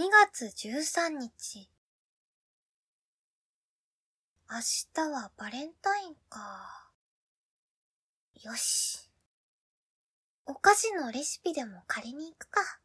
[0.00, 1.68] 2月13日。
[4.50, 4.56] 明
[4.94, 6.88] 日はバレンタインか。
[8.42, 9.10] よし。
[10.46, 12.80] お菓子のレシピでも借りに行くか。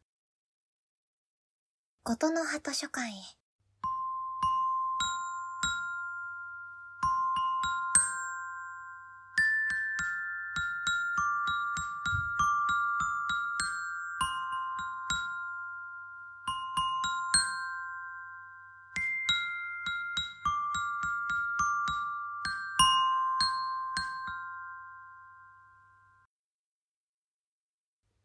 [2.02, 3.35] ことの葉図書館へ。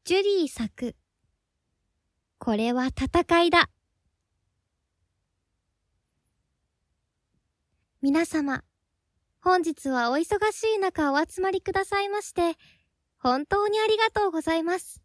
[0.04, 0.96] ジュリー作。
[2.40, 3.70] これは戦いだ。
[8.02, 8.64] 皆様、
[9.42, 12.58] 本日はお忙しい中お集まりくださいまして、
[13.20, 15.04] 本当にありがとうございます。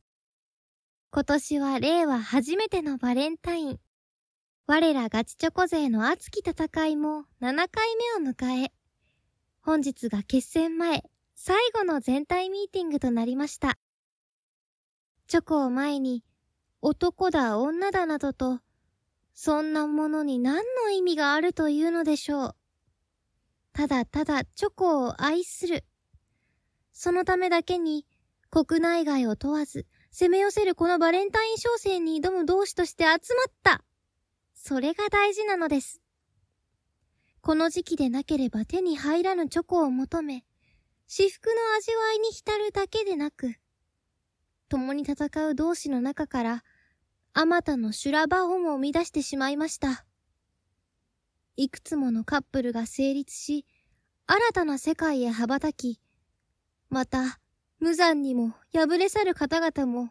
[1.10, 3.80] 今年は令和初めてのバレンタイン。
[4.66, 7.86] 我らガチチョコ勢の熱き戦いも7回
[8.18, 8.72] 目を迎え、
[9.60, 11.02] 本日が決戦前、
[11.34, 13.76] 最後の全体ミーティングとなりました。
[15.26, 16.22] チョコを前に、
[16.82, 18.60] 男だ女だなどと、
[19.34, 22.56] そんなものに何の意味があるというのでしょう。
[23.72, 25.84] ただただチョコを愛する。
[26.92, 28.06] そのためだけに、
[28.50, 33.18] 国内外を問わず、攻め寄せるこのバレンタイン商戦に挑む同志として集まっ
[33.62, 33.84] た。
[34.54, 36.00] それが大事なのです。
[37.42, 40.44] この時期でなければ手に入らぬチョコを求め、
[41.06, 43.56] 至福の味わいに浸るだけでなく、
[44.68, 46.64] 共に戦う同士の中から、
[47.32, 50.06] あまたの修羅場をも生み出してしまいました。
[51.56, 53.66] いくつものカップルが成立し、
[54.26, 56.00] 新たな世界へ羽ばたき、
[56.90, 57.40] また、
[57.78, 60.10] 無残にも敗れ去る方々も、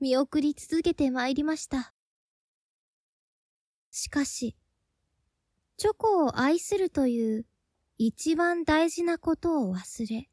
[0.00, 1.92] 見送り続けて参りました。
[3.90, 4.56] しかし、
[5.76, 7.46] チョコを愛するという
[7.98, 10.28] 一番大事なことを忘れ、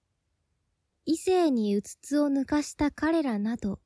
[1.06, 3.80] 異性にうつつを抜かした彼らなど、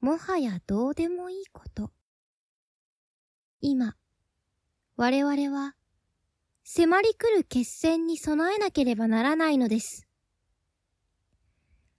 [0.00, 1.92] もはやどうでもいいこと。
[3.60, 3.96] 今、
[4.96, 5.76] 我々は、
[6.64, 10.05] 迫り来る決戦に備えなければならないのです。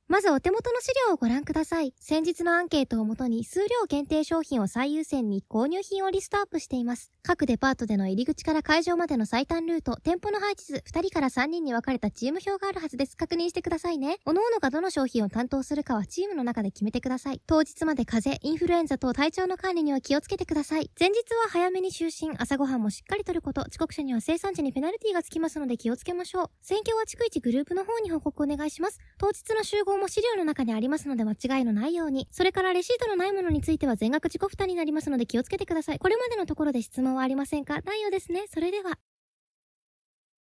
[0.10, 1.94] まずお手元の資料をご覧ください。
[2.00, 7.12] 先日のアンケートをもとに数量限定商品を最優先に購入品をリストアップしています。
[7.24, 13.18] 各デパートでの入り口から会場までの最短ルート、店舗の配置図、2人から3人に分かれたチーム表があるはずです。
[13.18, 14.20] 確認してくださいね。
[14.24, 17.42] 各々がどの商品を担当するかはチームの中で決めてください。
[17.46, 20.90] 当日まで風邪、インフルエンザ等体調の管理には気をつけてください。
[20.98, 26.50] 前日は早めに就寝、朝ごはんもしっかりとること、遅刻者には生産時にペナルティがつきますので気をつけましょう。
[26.62, 29.02] 選挙は逐一グループの方に報告お願いします。
[29.18, 32.28] 当日の集合も資料の中にありますので間違いのないように。
[32.32, 36.00] それからレシートのないものについては全額自己負担になりますので気をつけてください。
[36.00, 37.82] これまでのところで質問はありませんか？
[37.82, 38.46] ないようですね。
[38.48, 38.98] それでは。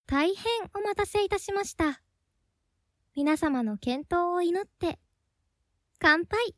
[0.07, 2.01] 大変お待たせいたしました。
[3.17, 4.99] 皆様の健闘を祈って、
[5.99, 6.55] 乾杯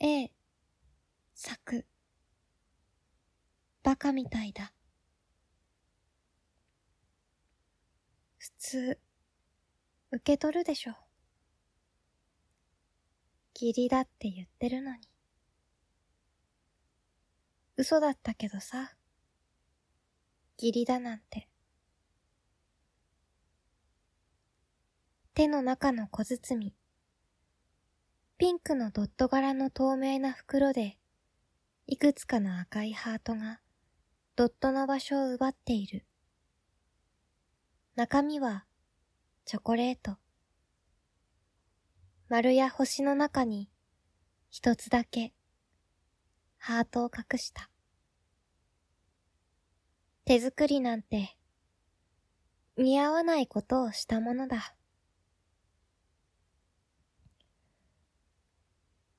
[0.00, 0.30] え
[1.34, 1.84] 作。
[3.88, 4.74] バカみたいだ。
[8.36, 8.98] 普通、
[10.10, 10.92] 受け取るでしょ。
[13.58, 15.08] 義理だって言ってるのに。
[17.78, 18.92] 嘘だったけどさ。
[20.58, 21.48] 義理だなんて。
[25.32, 26.74] 手の中の小包。
[28.36, 30.98] ピンクのドット柄の透明な袋で、
[31.86, 33.60] いくつかの赤いハートが
[34.38, 36.04] ドットの場所を奪っている。
[37.96, 38.66] 中身は
[39.44, 40.16] チョコレート。
[42.28, 43.68] 丸や星の中に
[44.48, 45.32] 一つだけ
[46.56, 47.68] ハートを隠した。
[50.24, 51.36] 手作りなんて
[52.76, 54.76] 似合わないことをしたものだ。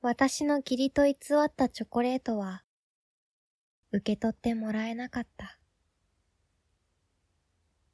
[0.01, 1.13] 私の義理と偽
[1.45, 2.63] ったチョコレートは
[3.91, 5.57] 受け取ってもらえなかった。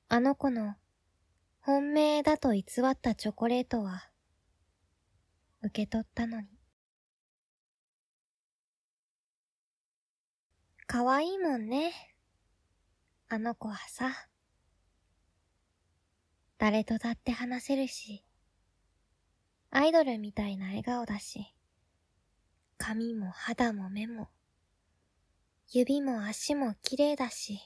[0.10, 0.76] あの子の
[1.62, 4.10] 本命だと偽ったチョコレートは
[5.62, 6.48] 受け取ったのに。
[10.86, 11.94] 可愛いもんね。
[13.30, 14.28] あの子はさ。
[16.58, 18.24] 誰とだって話せるし、
[19.72, 21.54] アイドルみたいな笑顔だし、
[22.78, 24.30] 髪も肌も目も
[25.68, 27.60] 指も足も綺麗だし。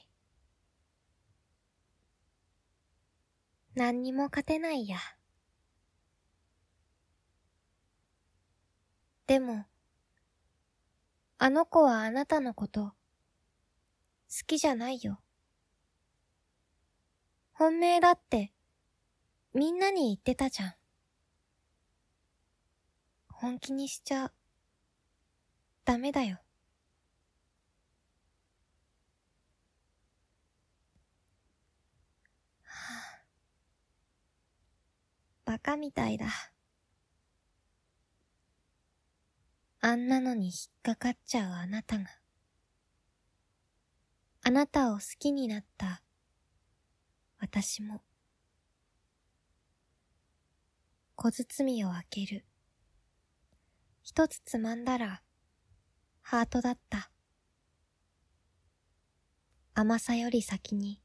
[3.74, 4.98] 何にも勝てないや。
[9.26, 9.64] でも、
[11.38, 12.94] あの子はあなたのこと、好
[14.46, 15.20] きじゃないよ。
[17.52, 18.52] 本命だって、
[19.54, 20.74] みんなに言ってたじゃん。
[23.28, 24.32] 本気にしちゃ、
[25.84, 26.40] ダメだよ。
[35.50, 36.26] バカみたいだ。
[39.80, 42.04] あんなのに引っかかっちゃうあなたが。
[44.42, 46.04] あなたを好きになった
[47.40, 48.00] 私も。
[51.16, 52.44] 小包を開ける。
[54.02, 55.20] 一つつまんだら、
[56.22, 57.10] ハートだった。
[59.74, 61.02] 甘さより先に、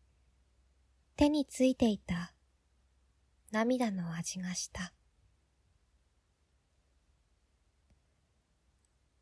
[1.15, 2.34] 手についていた
[3.55, 4.91] 涙の味がした。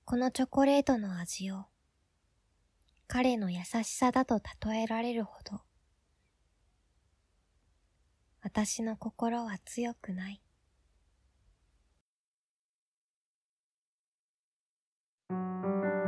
[0.05, 1.65] このチョコレートの味を
[3.05, 5.61] 彼の優しさだと例えられるほど
[8.41, 10.41] 私の心は強くない。
[15.29, 16.02] ス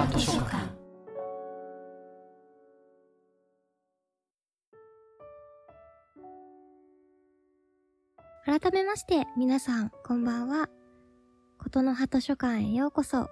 [0.00, 0.70] ガことの葉図書館
[8.46, 10.70] 改めまして、皆さん、こんばんは。
[11.58, 13.28] ことの葉図書館へようこそ。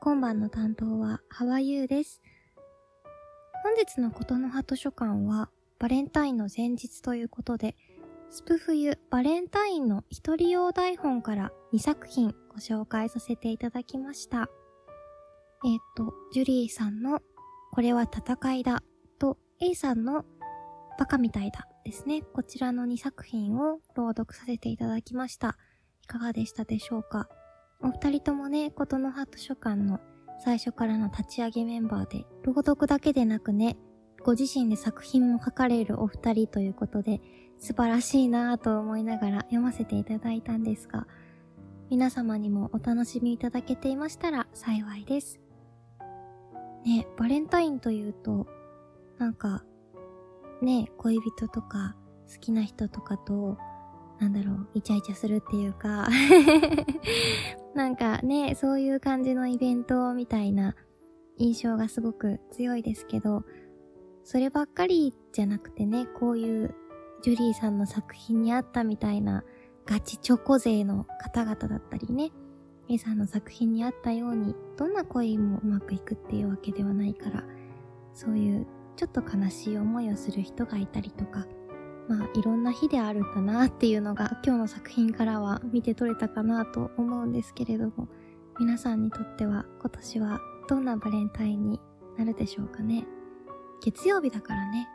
[0.00, 2.22] 今晩の担当は、ハワユーです。
[3.64, 5.50] 本日のことの葉図書館は、
[5.80, 7.76] バレンタインの前日ということで、
[8.30, 14.48] スプ冬バレンタインの一人用台本から2作品ご紹介させていただきました。
[15.66, 17.20] えっ、ー、と、ジュリーさんの
[17.72, 18.84] これは戦いだ
[19.18, 20.24] と A さんの
[20.96, 22.22] バカみたいだですね。
[22.22, 25.58] こちらの2作品を朗読させていただきました。
[26.04, 27.28] いかがでしたでしょうか？
[27.82, 29.98] お二人ともね、ことの葉図書館の
[30.38, 33.76] 最初からの立ち上げメンバーで、朗読だけでなくね、
[34.22, 37.20] ご自身で作品も書かれるお二人ということで、
[37.58, 41.08] 素晴らしいなぁと思いながら読ませていただいたんですが、
[41.90, 45.45] 皆様にもお楽しみいただけていましたら幸いです。
[46.86, 48.46] ね、バレンタインというと、
[49.18, 49.64] なんか、
[50.62, 51.96] ね、恋人とか
[52.32, 53.58] 好きな人とかと、
[54.20, 56.08] なんだろう、イチャイチャするっていうか
[57.74, 60.76] なんかね、そういう感じのイベントみたいな
[61.38, 63.42] 印象がすごく強いですけど、
[64.22, 66.74] そればっかりじゃなくてね、こういう
[67.20, 69.42] ジュリーさんの作品にあったみたいな
[69.86, 72.30] ガチチョコ勢の方々だったりね、
[72.88, 77.42] A さんの作品にあったように、どんな恋もうまくいくっていうわけではないから、
[78.14, 78.66] そういう
[78.96, 81.46] ちょっと悲しい思いをする人がいたりとか、
[82.08, 88.08] まあいろんな日であるんだなっていうのが今日の作品からは見て取れたかなと思うんですけれども、
[88.60, 91.80] 皆さんにとっては今年はどんなバレンタインに
[92.16, 93.04] なるでしょうかね。
[93.82, 94.88] 月曜日だからね、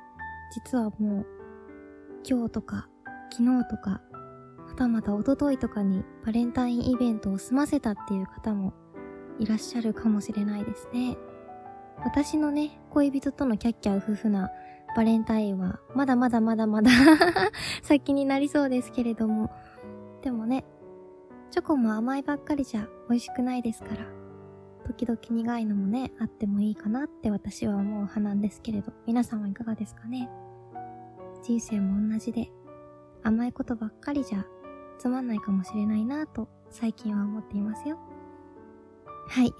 [0.53, 1.25] 実はもう
[2.27, 2.87] 今日とか
[3.31, 4.01] 昨日とか、
[4.71, 8.73] はたまた一昨日とかにバレンタインイベントを済ませたっていう方も
[9.37, 11.17] いらっしゃるかもしれないですね。
[12.03, 14.49] 私のね、恋人とのキャッキャウ夫婦な
[14.95, 16.89] バレンタインは、まだまだまだまだ
[17.83, 19.51] 先になりそうですけれども、
[20.21, 20.63] でもね、
[21.49, 24.05] チョコも甘いばっかりじゃ美味しくないですから、
[24.85, 30.29] 時々苦いのもね、あってもいいかなって私は思う派なんですけれど、皆さんはいかがですかね？
[31.43, 32.51] 人生も同じで、
[33.21, 34.45] 甘いことばっかりじゃ
[35.01, 37.97] つまんないかもしれないなと最近は思っていますよ。
[39.27, 39.51] はい。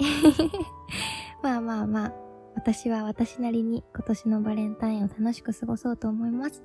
[1.41, 2.13] まあまあまあ、
[2.53, 6.61] 私は私なりに今年のバレンタインを楽しく過ごそうと思います。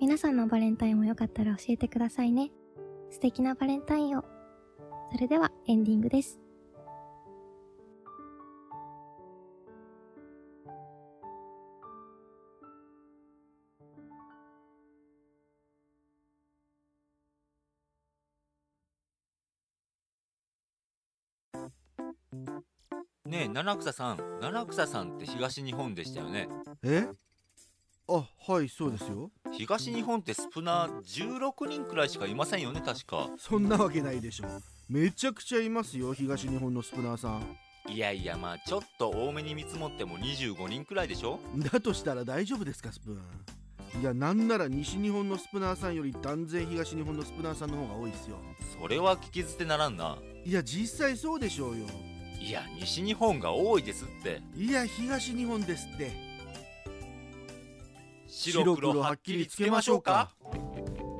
[0.00, 2.50] 皆さんのバレンタインもよかったら教えてくださいね。
[3.10, 4.24] 素敵なバレンタインを。
[5.12, 6.43] それではエンディングです。
[23.54, 26.48] 七草さん七草さんって東日本でしたよね。
[26.82, 27.06] え？
[28.08, 29.30] あはいそうですよ。
[29.52, 33.30] 東日本ってスプナー16人くらいしかいませんよね確か。
[33.38, 34.46] そんなわけないでしょ。
[34.88, 37.56] めちゃくちゃいますよ東日本のスプナーさん。
[37.88, 41.38] いやいやまあちょっと多めに見積もっても25人くらいでしょ。
[41.72, 44.00] だとしたら大丈夫ですかスプーン。
[44.02, 48.36] いやなんなら西日本のスプナーさんより断然東日本のスプナーさんの方が多いっすよ。
[48.80, 50.18] それは聞き捨てならんな。
[50.44, 51.86] いや実際そうでしょうよ
[52.40, 54.40] いや西日本が多いですって。
[54.56, 56.12] いや東日本ですって。
[58.26, 60.30] 白黒はっきりつけましょうか。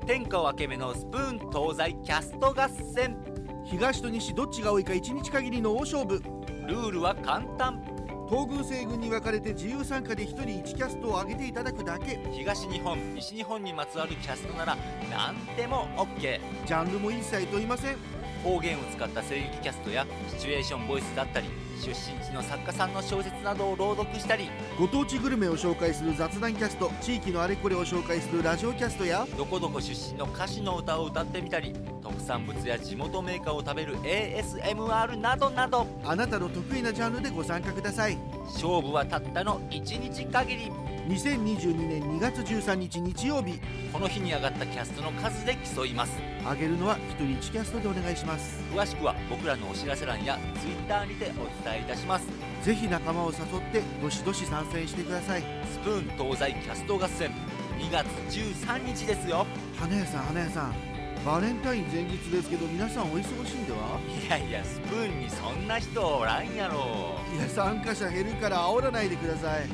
[0.07, 3.17] 天下分け目のスプーン東西キャスト合戦。
[3.65, 6.23] 東と西どっちが多いか1日限りの大勝負。
[6.67, 7.83] ルールは簡単。
[8.29, 12.19] 東軍西軍に分かれて自由参加で1人1キャストを上げていただくだけ。
[12.33, 14.77] 東日本西日本にまつわるキャストなら
[15.11, 17.97] 何でも OK ジャンルも一切問いません
[18.45, 21.49] 方言を使った声劇キャストやシチュエーションボイスだったり
[21.81, 31.94] 出身地の作家さんの小説などを朗読したりご当地グルメを紹介する雑談キャスト地域のあれこれを紹介するラジオキャストやどこどこ出身の歌手の歌を歌ってみたり特
[32.25, 35.87] 産物や地元メーカーを食べる ASMR などなど。
[36.05, 38.17] あなたの得意なジャンルでご参加ください。
[38.47, 40.73] 勝負はたったの1日限り。
[41.09, 43.61] 2022年2月13日日曜日。
[43.93, 46.19] この日に上がったキャストの数で競います。
[46.43, 48.63] 上げるのは1人1キャストでお願いします。
[48.75, 52.27] 詳しくは僕らのお知らせ欄や Twitter にてお伝えいたします。
[52.63, 55.43] ぜひ仲間を誘ってどしどし参戦してください。
[55.71, 57.31] スプーン東西キャスト合戦。
[57.79, 59.47] 2月13日ですよ。
[59.79, 60.94] 花屋さん花屋さん
[61.25, 63.99] バレンタイン前日ですけど皆さんお忙しいんでは？
[64.27, 67.19] いやいやスプーンにそんな人おらんやろ。
[67.35, 69.65] いや参加者減るから煽らないでください。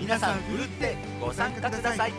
[0.00, 2.12] 皆さんふるってご参加ください。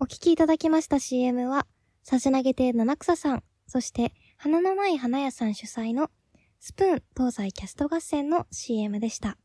[0.00, 1.66] お聞きいただきました CM は、
[2.02, 6.10] 差し投げて七草さん、そして花のない花屋さん主催の
[6.60, 9.36] スプーン東西キャスト合戦の CM でした。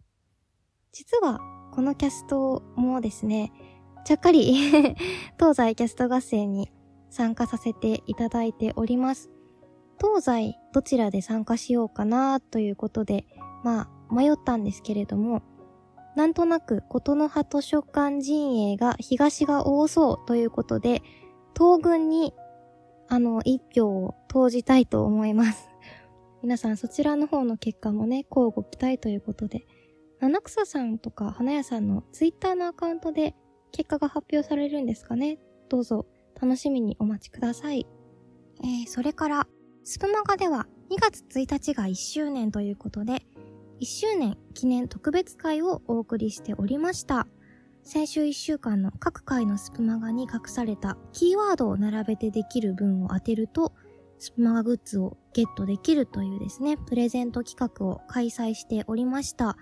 [0.94, 1.40] 実は、
[1.74, 3.52] このキャストもですね、
[4.06, 4.54] ちゃっかり
[5.40, 6.72] 東西キャスト合戦に
[7.10, 9.30] 参加させていただいております。
[10.02, 13.26] 東西どちらで参加しようかなということで、
[13.64, 15.42] まあ迷ったんですけれども、
[16.16, 21.02] なんとなく琴の葉図書館陣営が東が多そうということで、
[21.56, 22.34] 東軍に
[23.08, 25.70] あの一票を投じたいと思います。
[26.44, 29.66] 皆さんそちらの方の結果もね、交互期待ということで、
[30.20, 33.36] 七草さんとか花屋さんのツイッターのアカウントで
[33.74, 35.40] 結果が発表されるんですかね？
[35.68, 36.06] どうぞ
[36.40, 37.86] 楽しみにお待ちください。
[38.64, 39.48] えー、それから、
[39.84, 43.26] スプマガでは2月1日が1周年ということで、
[43.82, 47.28] 1周年記念特別会をお送りしておりました。
[47.84, 53.74] 先週1週間の各回のスプマガに隠されたキーワードを並べてできる文を当てると、
[54.20, 59.58] スプマガグッズをゲットできるというですね、プレゼント企画を開催しておりました。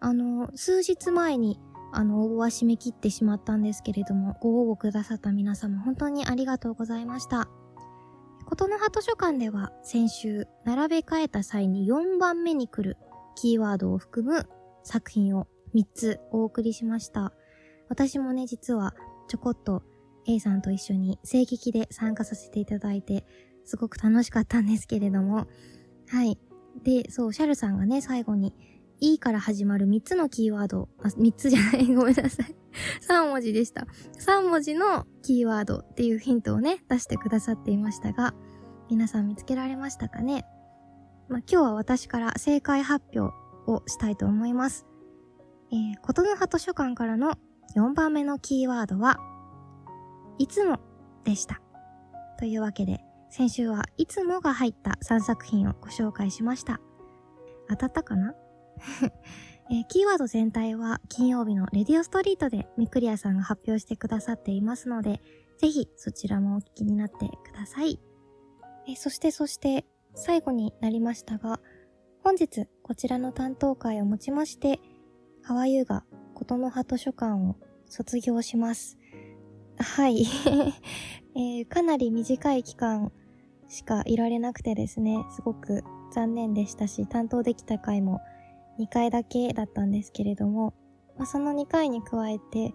[0.00, 1.58] あの、数日前に、
[1.92, 7.48] あの、応募は締め切ってしまったんですけれども、ご応募くださった皆様、本当にありがとうございました。
[8.44, 12.96] ことの葉図書館では、先週、並べ替えた際に4番目に来る
[13.36, 14.48] キーワードを含む
[14.82, 17.32] 作品を3つお送りしました。
[17.88, 18.94] 私もね、実は
[19.28, 19.82] ちょこっと
[20.26, 23.24] A さんと一緒に声劇で参加させていただいて、
[23.64, 25.46] すごく楽しかったんですけれども、
[26.08, 26.38] はい。
[26.82, 28.54] で、そう、シャルさんがね、最後に、
[29.00, 32.56] E から始まる3つのキーワード、あ、3つじゃない、 ごめんなさい。
[33.08, 33.86] 3文字でした。
[34.18, 38.34] 3文字のキーワードっていうヒントをね、出してくださっていましたが、
[38.90, 40.44] 皆さん見つけられましたかね？
[41.28, 43.34] まあ、今日は私から正解発表
[43.70, 44.86] をしたいと思います。
[45.70, 47.34] えー、ことの葉図書館からの
[47.76, 49.18] 4番目のキーワードは、
[50.38, 50.80] いつも
[51.24, 51.60] でした。
[52.38, 53.00] というわけで、
[53.30, 56.80] 先週はいつもが入った3作品をご紹介しました。
[57.68, 58.34] 当たったかな？
[59.70, 65.20] えーキーワード全体は金曜日のレディオストリートでミクリアさんが発表してくださっていますので、
[65.58, 68.00] ぜひそちらもお聞きになってください。
[68.86, 71.60] えーそしてそして最後になりましたが、
[72.24, 74.80] 本日こちらの担当会をもちまして、
[75.42, 76.04] ハワユーが
[76.34, 77.56] ことの葉図書館を
[77.86, 78.98] 卒業します。
[79.76, 80.24] はい、
[81.36, 83.12] えーかなり短い期間
[83.68, 88.20] しかいられなくてですね、すごく残念でしたし、担当できた回も
[88.78, 90.74] 2回だけだったんですけれども、
[91.16, 92.72] まあ、その2回に加えて、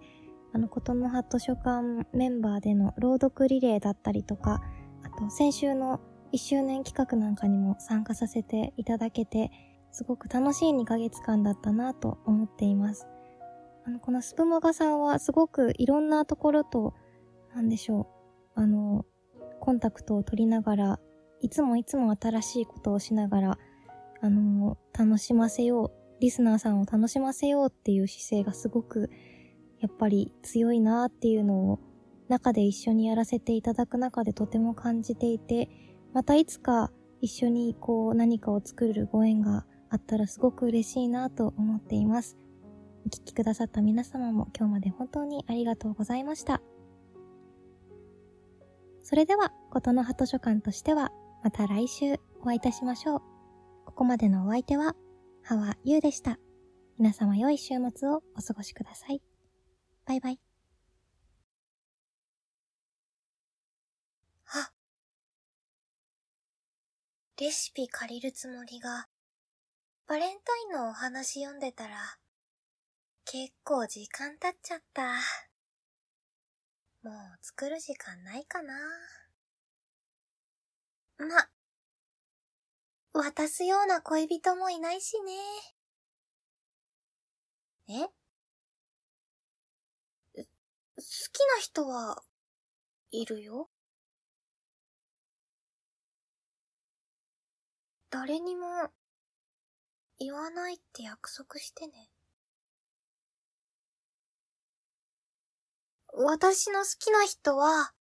[0.52, 4.62] あの、ことの葉図書館メンバーでの朗読リレーだったりとか、
[5.02, 6.00] あと先週の
[6.32, 9.50] 1周年企画なんかにも参加させていただけて、
[9.90, 13.06] すごく楽しい2ヶ月間だったなと思っています。
[13.86, 16.94] あの、このスプモガさんはすごくいろんなところと、
[17.54, 18.08] なんでしょ
[18.56, 19.06] う、あの、
[19.60, 21.00] コンタクトを取りながら、
[21.40, 23.58] いつもいつも新しいことをしながら、
[24.24, 29.10] あの、楽しませよう、リスナーさんを楽しませようっていう姿勢がすごく、
[29.80, 31.80] やっぱり強いなっていうのを、
[32.28, 35.68] 中で一緒にやらせていただく中でとても感じていて、
[36.14, 36.90] またいつか
[37.20, 42.38] 一緒にこう何かを作るご縁があったらすごく嬉しいなと思っています。
[43.04, 46.62] お聞きくださった皆様も今日まで本当にありがとうございました。
[49.02, 51.12] それでは、ことの葉図書館としては、
[51.42, 53.33] また来週お会いいたしましょう。
[53.94, 54.96] ここまでのお相手は、
[55.44, 56.40] ハワユウでした。
[56.98, 59.22] 皆様良い週末をお過ごしください。
[60.04, 60.40] バイバイ。
[64.46, 64.72] あ。
[67.40, 69.06] レシピ借りるつもりが、
[70.08, 71.94] バレンタインのお話読んでたら、
[73.24, 75.04] 結構時間経っちゃった。
[77.04, 78.74] もう作る時間ないかな。
[81.16, 81.48] ま、
[83.14, 85.32] 渡すような恋人もいないしね。
[87.88, 88.08] え？
[90.36, 90.42] 好
[90.96, 92.22] きな人は、
[93.12, 93.70] いるよ？
[98.10, 98.90] 誰にも、
[100.18, 102.10] 言わないって約束してね。
[106.12, 107.92] 私の好きな人は、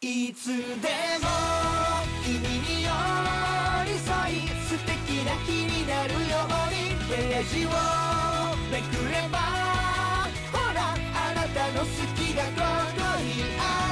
[0.00, 1.57] いつでも
[7.50, 7.70] 字を
[8.70, 9.38] めくれば
[10.52, 12.60] ほらあなたの好きがこ
[12.94, 13.87] こにある。